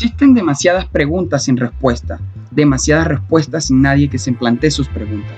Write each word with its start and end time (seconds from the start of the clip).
Existen 0.00 0.32
demasiadas 0.32 0.86
preguntas 0.86 1.42
sin 1.42 1.56
respuesta, 1.56 2.20
demasiadas 2.52 3.08
respuestas 3.08 3.64
sin 3.64 3.82
nadie 3.82 4.08
que 4.08 4.20
se 4.20 4.30
plantee 4.30 4.70
sus 4.70 4.86
preguntas. 4.86 5.34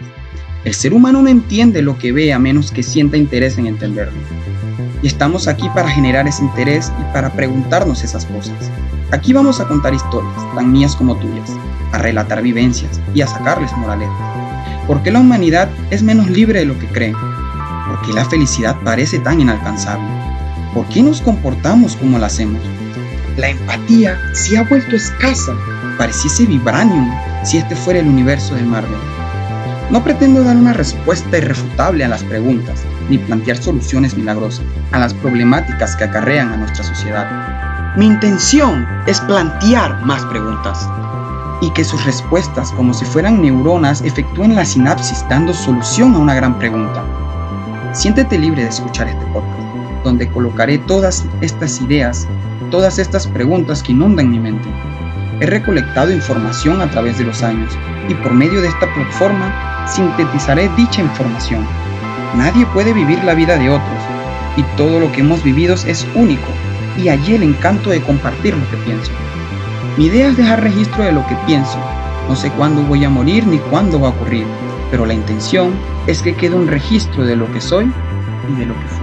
El 0.66 0.74
ser 0.74 0.92
humano 0.92 1.22
no 1.22 1.30
entiende 1.30 1.80
lo 1.80 1.96
que 1.96 2.12
ve 2.12 2.34
a 2.34 2.38
menos 2.38 2.70
que 2.70 2.82
sienta 2.82 3.16
interés 3.16 3.56
en 3.56 3.66
entenderlo. 3.66 4.18
Y 5.03 5.06
estamos 5.06 5.49
aquí 5.49 5.67
para 5.74 5.88
generar 5.88 6.28
ese 6.28 6.44
interés 6.44 6.92
y 7.00 7.14
para 7.14 7.32
preguntarnos 7.32 8.04
esas 8.04 8.26
cosas. 8.26 8.71
Aquí 9.12 9.32
vamos 9.32 9.60
a 9.60 9.67
contar 9.67 9.94
historias, 9.94 10.54
tan 10.54 10.71
mías 10.71 10.95
como 10.95 11.17
tuyas, 11.17 11.50
a 11.92 11.96
relatar 11.96 12.42
vivencias 12.42 13.00
y 13.14 13.22
a 13.22 13.27
sacarles 13.27 13.74
moralejas. 13.78 14.14
¿Por 14.86 15.03
qué 15.03 15.10
la 15.10 15.21
humanidad 15.21 15.71
es 15.90 16.02
menos 16.02 16.28
libre 16.28 16.58
de 16.58 16.66
lo 16.66 16.78
que 16.78 16.86
cree? 16.88 17.14
¿Por 17.14 18.02
qué 18.02 18.12
la 18.12 18.27
felicidad 18.27 18.77
parece 18.84 19.20
tan 19.20 19.40
inalcanzable? 19.40 20.06
¿Por 20.74 20.86
qué 20.88 21.02
nos 21.02 21.22
comportamos 21.22 21.96
como 21.96 22.18
lo 22.18 22.27
hacemos? 22.27 22.60
La 23.40 23.48
empatía 23.48 24.20
se 24.34 24.58
ha 24.58 24.64
vuelto 24.64 24.96
escasa. 24.96 25.54
Pareciese 25.96 26.44
vibranium 26.44 27.10
si 27.42 27.56
este 27.56 27.74
fuera 27.74 28.00
el 28.00 28.06
universo 28.06 28.54
de 28.54 28.62
Marvel. 28.62 28.98
No 29.88 30.04
pretendo 30.04 30.44
dar 30.44 30.58
una 30.58 30.74
respuesta 30.74 31.38
irrefutable 31.38 32.04
a 32.04 32.08
las 32.08 32.22
preguntas, 32.22 32.82
ni 33.08 33.16
plantear 33.16 33.56
soluciones 33.56 34.14
milagrosas 34.14 34.66
a 34.92 34.98
las 34.98 35.14
problemáticas 35.14 35.96
que 35.96 36.04
acarrean 36.04 36.52
a 36.52 36.58
nuestra 36.58 36.84
sociedad. 36.84 37.95
Mi 37.96 38.08
intención 38.08 38.86
es 39.06 39.22
plantear 39.22 40.04
más 40.04 40.22
preguntas 40.26 40.86
y 41.62 41.70
que 41.70 41.82
sus 41.82 42.04
respuestas, 42.04 42.70
como 42.72 42.92
si 42.92 43.06
fueran 43.06 43.40
neuronas, 43.40 44.02
efectúen 44.02 44.54
la 44.54 44.66
sinapsis 44.66 45.24
dando 45.30 45.54
solución 45.54 46.14
a 46.14 46.18
una 46.18 46.34
gran 46.34 46.59
pregunta. 46.59 47.02
Siéntete 47.95 48.38
libre 48.38 48.64
de 48.64 48.68
escuchar 48.68 49.09
este 49.09 49.24
podcast, 49.32 50.04
donde 50.04 50.28
colocaré 50.28 50.76
todas 50.76 51.24
estas 51.40 51.80
ideas 51.80 52.28
todas 52.71 52.99
estas 52.99 53.26
preguntas 53.26 53.82
que 53.82 53.93
inundan 53.93 54.30
mi 54.30 54.38
mente. 54.38 54.68
He 55.40 55.46
recolectado 55.46 56.13
información 56.13 56.80
a 56.80 56.90
través 56.90 57.18
de 57.18 57.24
los 57.24 57.43
años 57.43 57.77
y 58.09 58.15
por 58.15 58.32
medio 58.32 58.60
de 58.62 58.68
esta 58.68 58.93
plataforma 58.95 59.87
sintetizaré 59.87 60.71
dicha 60.77 61.01
información. 61.01 61.66
Nadie 62.37 62.65
puede 62.66 62.93
vivir 62.93 63.23
la 63.24 63.35
vida 63.35 63.59
de 63.59 63.71
otros 63.71 63.99
y 64.57 64.62
todo 64.77 65.01
lo 65.01 65.11
que 65.12 65.21
hemos 65.21 65.43
vivido 65.43 65.75
es 65.75 66.07
único 66.15 66.49
y 66.97 67.09
allí 67.09 67.35
el 67.35 67.43
encanto 67.43 67.91
de 67.91 68.01
compartir 68.01 68.57
lo 68.57 68.71
que 68.71 68.77
pienso. 68.84 69.12
Mi 69.97 70.07
idea 70.07 70.29
es 70.29 70.37
dejar 70.37 70.62
registro 70.62 71.05
de 71.05 71.12
lo 71.12 71.27
que 71.27 71.37
pienso. 71.47 71.79
No 72.29 72.37
sé 72.37 72.51
cuándo 72.53 72.83
voy 72.83 73.05
a 73.05 73.11
morir 73.11 73.47
ni 73.47 73.59
cuándo 73.59 74.01
va 74.01 74.09
a 74.09 74.11
ocurrir, 74.12 74.47
pero 74.91 75.07
la 75.07 75.15
intención 75.15 75.73
es 76.07 76.23
que 76.23 76.34
quede 76.34 76.55
un 76.55 76.69
registro 76.69 77.25
de 77.25 77.37
lo 77.37 77.51
que 77.53 77.61
soy 77.61 77.91
y 78.49 78.59
de 78.59 78.67
lo 78.67 78.75
que 78.75 78.87
fui. 78.87 79.00